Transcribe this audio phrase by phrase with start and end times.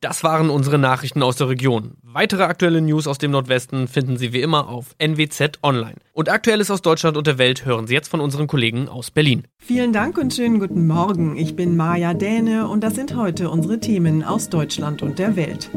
[0.00, 1.96] Das waren unsere Nachrichten aus der Region.
[2.04, 5.96] Weitere aktuelle News aus dem Nordwesten finden Sie wie immer auf NWZ Online.
[6.12, 9.48] Und Aktuelles aus Deutschland und der Welt hören Sie jetzt von unseren Kollegen aus Berlin.
[9.58, 11.36] Vielen Dank und schönen guten Morgen.
[11.36, 15.68] Ich bin Maja Däne und das sind heute unsere Themen aus Deutschland und der Welt.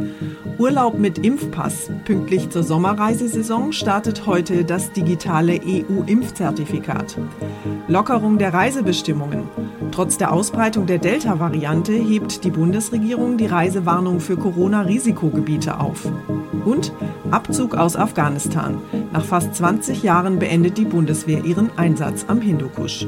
[0.60, 1.90] Urlaub mit Impfpass.
[2.06, 7.18] Pünktlich zur Sommerreisesaison startet heute das digitale EU-Impfzertifikat.
[7.88, 9.50] Lockerung der Reisebestimmungen.
[9.92, 16.10] Trotz der Ausbreitung der Delta-Variante hebt die Bundesregierung die Reisewarnung für Corona-Risikogebiete auf.
[16.66, 16.94] Und
[17.30, 18.78] Abzug aus Afghanistan.
[19.12, 23.06] Nach fast 20 Jahren beendet die Bundeswehr ihren Einsatz am Hindukusch.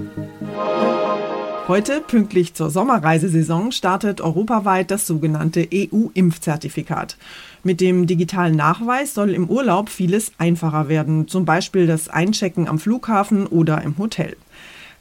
[1.70, 7.16] Heute, pünktlich zur Sommerreisesaison, startet europaweit das sogenannte EU-Impfzertifikat.
[7.64, 12.80] Mit dem digitalen Nachweis soll im Urlaub vieles einfacher werden, zum Beispiel das Einchecken am
[12.80, 14.36] Flughafen oder im Hotel.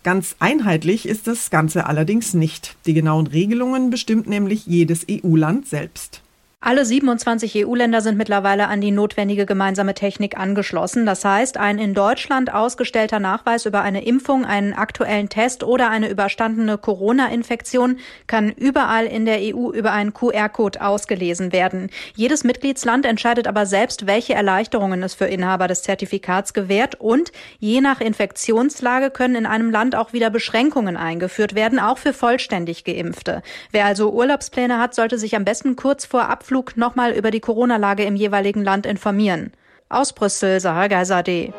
[0.02, 2.76] Ganz einheitlich ist das Ganze allerdings nicht.
[2.86, 6.22] Die genauen Regelungen bestimmt nämlich jedes EU-Land selbst.
[6.64, 11.04] Alle 27 EU-Länder sind mittlerweile an die notwendige gemeinsame Technik angeschlossen.
[11.04, 16.08] Das heißt, ein in Deutschland ausgestellter Nachweis über eine Impfung, einen aktuellen Test oder eine
[16.08, 21.90] überstandene Corona-Infektion kann überall in der EU über einen QR-Code ausgelesen werden.
[22.14, 27.80] Jedes Mitgliedsland entscheidet aber selbst, welche Erleichterungen es für Inhaber des Zertifikats gewährt und je
[27.80, 33.42] nach Infektionslage können in einem Land auch wieder Beschränkungen eingeführt werden, auch für vollständig Geimpfte.
[33.72, 37.40] Wer also Urlaubspläne hat, sollte sich am besten kurz vor Abflug Ausflug nochmal über die
[37.40, 39.52] Corona-Lage im jeweiligen Land informieren.
[39.88, 41.54] Aus Brüssel, Sarah Geiserde.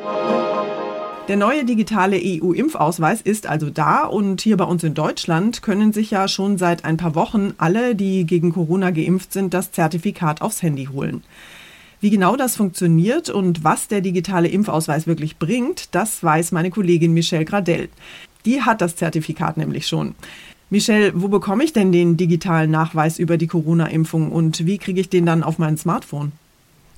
[1.28, 6.12] Der neue digitale EU-Impfausweis ist also da und hier bei uns in Deutschland können sich
[6.12, 10.62] ja schon seit ein paar Wochen alle, die gegen Corona geimpft sind, das Zertifikat aufs
[10.62, 11.24] Handy holen.
[12.00, 17.14] Wie genau das funktioniert und was der digitale Impfausweis wirklich bringt, das weiß meine Kollegin
[17.14, 17.90] Michelle Gradell.
[18.46, 20.14] Die hat das Zertifikat nämlich schon.
[20.74, 25.08] Michelle, wo bekomme ich denn den digitalen Nachweis über die Corona-Impfung und wie kriege ich
[25.08, 26.32] den dann auf mein Smartphone?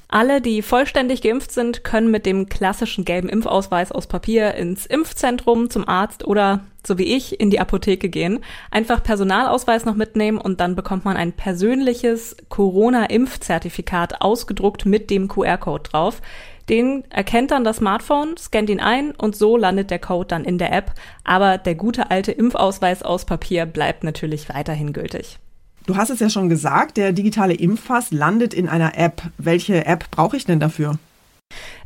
[0.07, 5.69] Alle, die vollständig geimpft sind, können mit dem klassischen gelben Impfausweis aus Papier ins Impfzentrum,
[5.69, 8.39] zum Arzt oder, so wie ich, in die Apotheke gehen.
[8.71, 15.89] Einfach Personalausweis noch mitnehmen und dann bekommt man ein persönliches Corona-Impfzertifikat ausgedruckt mit dem QR-Code
[15.89, 16.21] drauf.
[16.69, 20.57] Den erkennt dann das Smartphone, scannt ihn ein und so landet der Code dann in
[20.57, 20.93] der App.
[21.23, 25.37] Aber der gute alte Impfausweis aus Papier bleibt natürlich weiterhin gültig.
[25.85, 29.21] Du hast es ja schon gesagt, der digitale Impfpass landet in einer App.
[29.37, 30.97] Welche App brauche ich denn dafür?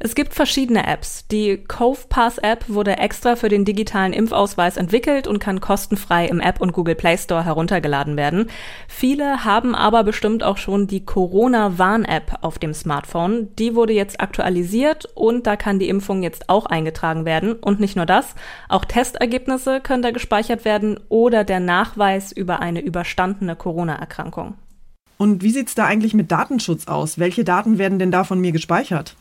[0.01, 1.27] Es gibt verschiedene Apps.
[1.27, 6.39] Die Cove Pass App wurde extra für den digitalen Impfausweis entwickelt und kann kostenfrei im
[6.39, 8.49] App und Google Play Store heruntergeladen werden.
[8.87, 13.53] Viele haben aber bestimmt auch schon die Corona Warn App auf dem Smartphone.
[13.57, 17.51] Die wurde jetzt aktualisiert und da kann die Impfung jetzt auch eingetragen werden.
[17.51, 18.35] Und nicht nur das,
[18.69, 24.53] auch Testergebnisse können da gespeichert werden oder der Nachweis über eine überstandene Corona-Erkrankung.
[25.17, 27.19] Und wie sieht's da eigentlich mit Datenschutz aus?
[27.19, 29.17] Welche Daten werden denn da von mir gespeichert?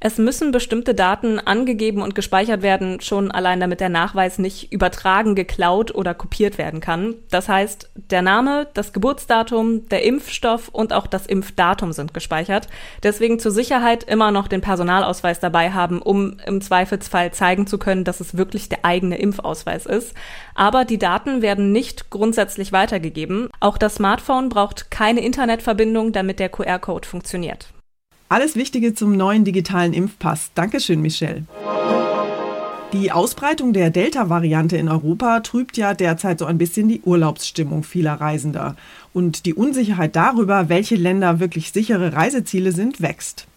[0.00, 5.34] Es müssen bestimmte Daten angegeben und gespeichert werden, schon allein damit der Nachweis nicht übertragen,
[5.34, 7.14] geklaut oder kopiert werden kann.
[7.30, 12.68] Das heißt, der Name, das Geburtsdatum, der Impfstoff und auch das Impfdatum sind gespeichert.
[13.02, 18.04] Deswegen zur Sicherheit immer noch den Personalausweis dabei haben, um im Zweifelsfall zeigen zu können,
[18.04, 20.14] dass es wirklich der eigene Impfausweis ist.
[20.54, 23.48] Aber die Daten werden nicht grundsätzlich weitergegeben.
[23.60, 27.68] Auch das Smartphone braucht keine Internetverbindung, damit der QR-Code funktioniert.
[28.32, 30.52] Alles Wichtige zum neuen digitalen Impfpass.
[30.54, 31.46] Dankeschön, Michelle.
[32.92, 38.20] Die Ausbreitung der Delta-Variante in Europa trübt ja derzeit so ein bisschen die Urlaubsstimmung vieler
[38.20, 38.76] Reisender.
[39.12, 43.48] Und die Unsicherheit darüber, welche Länder wirklich sichere Reiseziele sind, wächst.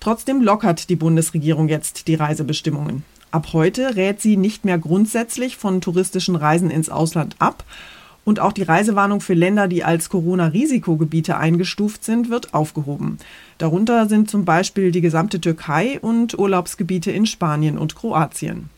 [0.00, 3.04] Trotzdem lockert die Bundesregierung jetzt die Reisebestimmungen.
[3.32, 7.64] Ab heute rät sie nicht mehr grundsätzlich von touristischen Reisen ins Ausland ab,
[8.26, 13.18] und auch die Reisewarnung für Länder, die als Corona-Risikogebiete eingestuft sind, wird aufgehoben.
[13.58, 18.68] Darunter sind zum Beispiel die gesamte Türkei und Urlaubsgebiete in Spanien und Kroatien.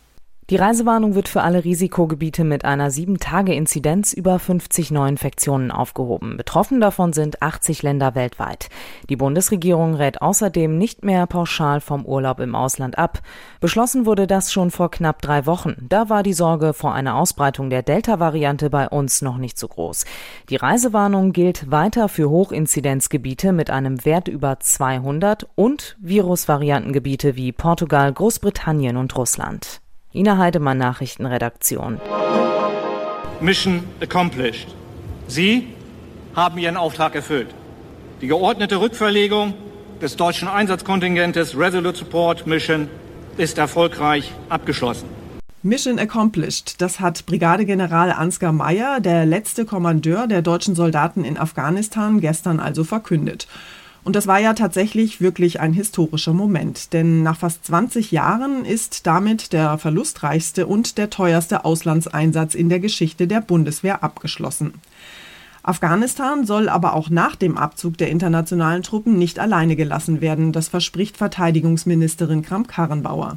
[0.51, 6.39] Die Reisewarnung wird für alle Risikogebiete mit einer 7-Tage-Inzidenz über 50 Neuinfektionen aufgehoben.
[6.39, 8.71] Betroffen davon sind 80 Länder weltweit.
[9.11, 13.21] Die Bundesregierung rät außerdem nicht mehr pauschal vom Urlaub im Ausland ab.
[13.61, 15.87] Beschlossen wurde das schon vor knapp drei Wochen.
[15.87, 20.07] Da war die Sorge vor einer Ausbreitung der Delta-Variante bei uns noch nicht so groß.
[20.49, 28.11] Die Reisewarnung gilt weiter für Hochinzidenzgebiete mit einem Wert über 200 und Virusvariantengebiete wie Portugal,
[28.15, 29.83] Großbritannien und Russland.
[30.19, 32.01] Ina Heidemann, Nachrichtenredaktion.
[33.41, 34.67] Mission accomplished.
[35.29, 35.69] Sie
[36.35, 37.55] haben Ihren Auftrag erfüllt.
[38.21, 39.55] Die geordnete Rückverlegung
[40.03, 42.89] des deutschen Einsatzkontingentes Resolute Support Mission
[43.37, 45.09] ist erfolgreich abgeschlossen.
[45.63, 46.81] Mission accomplished.
[46.81, 52.83] Das hat Brigadegeneral Ansgar Meyer, der letzte Kommandeur der deutschen Soldaten in Afghanistan, gestern also
[52.83, 53.47] verkündet.
[54.09, 59.07] Und das war ja tatsächlich wirklich ein historischer Moment, denn nach fast 20 Jahren ist
[59.07, 64.73] damit der verlustreichste und der teuerste Auslandseinsatz in der Geschichte der Bundeswehr abgeschlossen.
[65.63, 70.69] Afghanistan soll aber auch nach dem Abzug der internationalen Truppen nicht alleine gelassen werden, das
[70.69, 73.37] verspricht Verteidigungsministerin Kramp-Karrenbauer.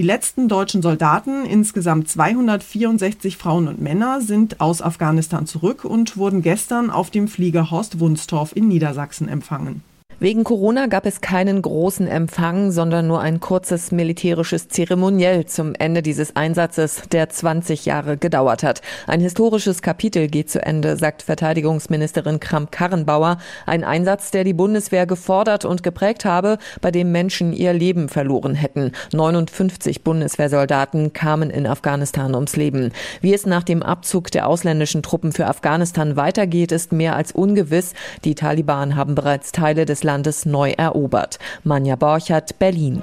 [0.00, 6.40] Die letzten deutschen Soldaten, insgesamt 264 Frauen und Männer, sind aus Afghanistan zurück und wurden
[6.40, 9.82] gestern auf dem Flieger Horst Wunstorf in Niedersachsen empfangen.
[10.22, 16.02] Wegen Corona gab es keinen großen Empfang, sondern nur ein kurzes militärisches Zeremoniell zum Ende
[16.02, 18.82] dieses Einsatzes, der 20 Jahre gedauert hat.
[19.06, 23.38] Ein historisches Kapitel geht zu Ende, sagt Verteidigungsministerin Kramp-Karrenbauer.
[23.64, 28.54] Ein Einsatz, der die Bundeswehr gefordert und geprägt habe, bei dem Menschen ihr Leben verloren
[28.54, 28.92] hätten.
[29.14, 32.92] 59 Bundeswehrsoldaten kamen in Afghanistan ums Leben.
[33.22, 37.94] Wie es nach dem Abzug der ausländischen Truppen für Afghanistan weitergeht, ist mehr als ungewiss.
[38.26, 41.38] Die Taliban haben bereits Teile des Landes neu erobert.
[41.62, 43.00] Manja Borchert, Berlin.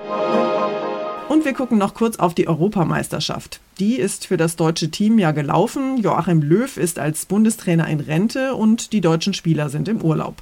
[1.29, 3.61] Und wir gucken noch kurz auf die Europameisterschaft.
[3.79, 5.95] Die ist für das deutsche Team ja gelaufen.
[5.97, 10.35] Joachim Löw ist als Bundestrainer in Rente und die deutschen Spieler sind im Urlaub.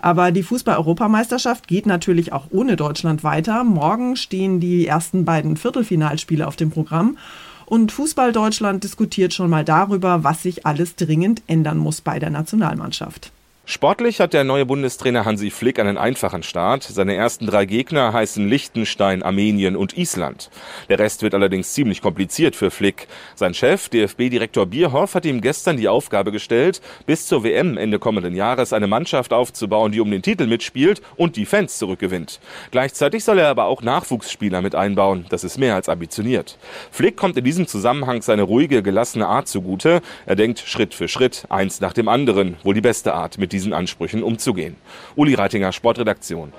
[0.00, 3.64] Aber die Fußball-Europameisterschaft geht natürlich auch ohne Deutschland weiter.
[3.64, 7.18] Morgen stehen die ersten beiden Viertelfinalspiele auf dem Programm.
[7.66, 12.30] Und Fußball Deutschland diskutiert schon mal darüber, was sich alles dringend ändern muss bei der
[12.30, 13.32] Nationalmannschaft.
[13.70, 16.84] Sportlich hat der neue Bundestrainer Hansi Flick einen einfachen Start.
[16.84, 20.48] Seine ersten drei Gegner heißen Liechtenstein, Armenien und Island.
[20.88, 23.08] Der Rest wird allerdings ziemlich kompliziert für Flick.
[23.34, 28.34] Sein Chef, DFB-Direktor Bierhoff, hat ihm gestern die Aufgabe gestellt, bis zur WM Ende kommenden
[28.34, 32.40] Jahres eine Mannschaft aufzubauen, die um den Titel mitspielt und die Fans zurückgewinnt.
[32.70, 35.26] Gleichzeitig soll er aber auch Nachwuchsspieler mit einbauen.
[35.28, 36.56] Das ist mehr als ambitioniert.
[36.90, 40.00] Flick kommt in diesem Zusammenhang seine ruhige, gelassene Art zugute.
[40.24, 43.72] Er denkt Schritt für Schritt, eins nach dem anderen, wohl die beste Art mit diesen
[43.72, 44.76] Ansprüchen umzugehen.
[45.16, 46.52] Uli Reitinger, Sportredaktion.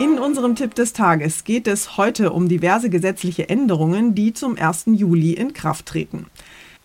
[0.00, 4.86] In unserem Tipp des Tages geht es heute um diverse gesetzliche Änderungen, die zum 1.
[4.86, 6.26] Juli in Kraft treten.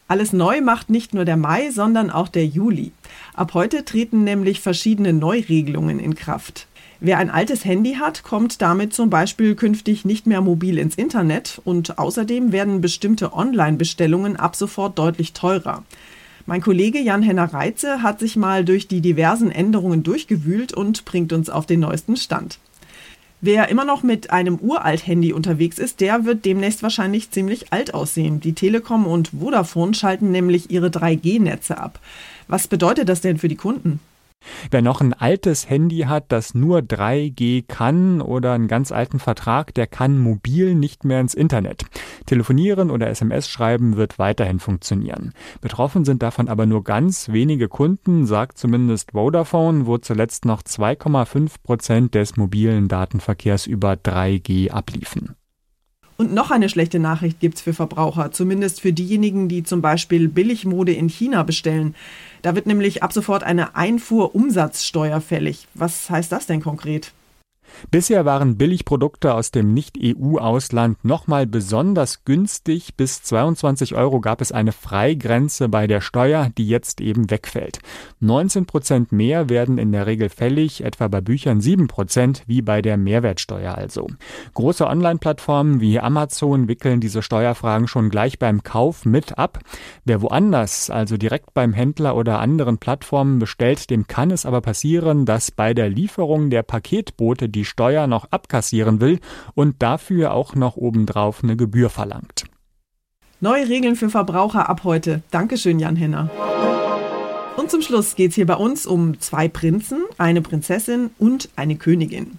[0.09, 2.91] Alles neu macht nicht nur der Mai, sondern auch der Juli.
[3.35, 6.67] Ab heute treten nämlich verschiedene Neuregelungen in Kraft.
[6.99, 11.61] Wer ein altes Handy hat, kommt damit zum Beispiel künftig nicht mehr mobil ins Internet
[11.63, 15.85] und außerdem werden bestimmte Online-Bestellungen ab sofort deutlich teurer.
[16.49, 21.47] Mein Kollege Jan-Henner Reitze hat sich mal durch die diversen Änderungen durchgewühlt und bringt uns
[21.47, 22.57] auf den neuesten Stand.
[23.39, 28.39] Wer immer noch mit einem Uralt-Handy unterwegs ist, der wird demnächst wahrscheinlich ziemlich alt aussehen.
[28.39, 31.99] Die Telekom und Vodafone schalten nämlich ihre 3G-Netze ab.
[32.47, 33.99] Was bedeutet das denn für die Kunden?
[34.71, 39.73] Wer noch ein altes Handy hat, das nur 3G kann oder einen ganz alten Vertrag,
[39.73, 41.85] der kann mobil nicht mehr ins Internet.
[42.25, 45.33] Telefonieren oder SMS schreiben wird weiterhin funktionieren.
[45.61, 51.55] Betroffen sind davon aber nur ganz wenige Kunden, sagt zumindest Vodafone, wo zuletzt noch 2,5
[51.63, 55.38] Prozent des mobilen Datenverkehrs über 3G abliefen.
[56.19, 60.91] Und noch eine schlechte Nachricht gibt's für Verbraucher, zumindest für diejenigen, die zum Beispiel Billigmode
[60.91, 61.95] in China bestellen.
[62.41, 65.69] Da wird nämlich ab sofort eine Einfuhrumsatzsteuer fällig.
[65.75, 67.13] Was heißt das denn konkret?
[67.91, 72.95] Bisher waren Billigprodukte aus dem Nicht-EU-Ausland nochmal besonders günstig.
[72.95, 77.79] Bis 22 Euro gab es eine Freigrenze bei der Steuer, die jetzt eben wegfällt.
[78.19, 82.81] 19 Prozent mehr werden in der Regel fällig, etwa bei Büchern 7 Prozent, wie bei
[82.81, 84.07] der Mehrwertsteuer also.
[84.53, 89.59] Große Online-Plattformen wie Amazon wickeln diese Steuerfragen schon gleich beim Kauf mit ab.
[90.05, 95.25] Wer woanders, also direkt beim Händler oder anderen Plattformen bestellt, dem kann es aber passieren,
[95.25, 99.19] dass bei der Lieferung der Paketboote die die Steuer noch abkassieren will
[99.53, 102.45] und dafür auch noch obendrauf eine Gebühr verlangt.
[103.41, 105.23] Neue Regeln für Verbraucher ab heute.
[105.29, 106.29] Dankeschön, Jan Henner.
[107.57, 111.75] Und zum Schluss geht es hier bei uns um zwei Prinzen, eine Prinzessin und eine
[111.75, 112.37] Königin.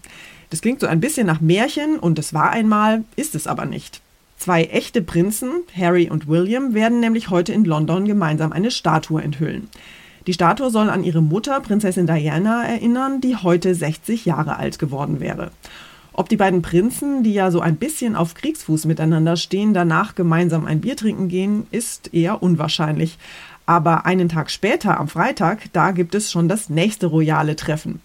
[0.49, 4.01] Das klingt so ein bisschen nach Märchen und es war einmal, ist es aber nicht.
[4.39, 9.69] Zwei echte Prinzen, Harry und William, werden nämlich heute in London gemeinsam eine Statue enthüllen.
[10.27, 15.21] Die Statue soll an ihre Mutter, Prinzessin Diana, erinnern, die heute 60 Jahre alt geworden
[15.21, 15.51] wäre.
[16.13, 20.67] Ob die beiden Prinzen, die ja so ein bisschen auf Kriegsfuß miteinander stehen, danach gemeinsam
[20.67, 23.17] ein Bier trinken gehen, ist eher unwahrscheinlich.
[23.71, 28.01] Aber einen Tag später, am Freitag, da gibt es schon das nächste royale Treffen.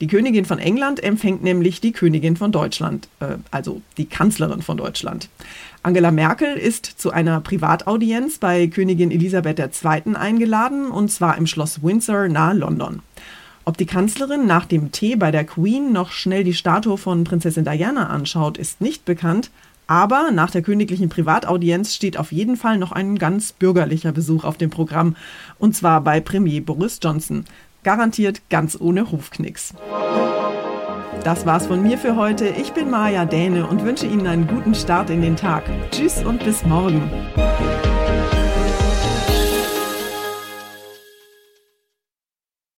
[0.00, 4.78] Die Königin von England empfängt nämlich die Königin von Deutschland, äh, also die Kanzlerin von
[4.78, 5.28] Deutschland.
[5.82, 10.16] Angela Merkel ist zu einer Privataudienz bei Königin Elisabeth II.
[10.16, 13.02] eingeladen, und zwar im Schloss Windsor nahe London.
[13.66, 17.66] Ob die Kanzlerin nach dem Tee bei der Queen noch schnell die Statue von Prinzessin
[17.66, 19.50] Diana anschaut, ist nicht bekannt.
[19.90, 24.56] Aber nach der königlichen Privataudienz steht auf jeden Fall noch ein ganz bürgerlicher Besuch auf
[24.56, 25.16] dem Programm.
[25.58, 27.44] Und zwar bei Premier Boris Johnson.
[27.82, 29.74] Garantiert ganz ohne Hofknicks.
[31.24, 32.46] Das war's von mir für heute.
[32.46, 35.64] Ich bin Maja Däne und wünsche Ihnen einen guten Start in den Tag.
[35.90, 37.10] Tschüss und bis morgen.